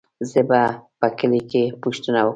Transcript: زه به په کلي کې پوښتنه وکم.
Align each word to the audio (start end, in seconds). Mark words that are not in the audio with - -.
زه 0.29 0.41
به 0.49 0.61
په 0.99 1.07
کلي 1.17 1.41
کې 1.51 1.63
پوښتنه 1.81 2.19
وکم. 2.21 2.29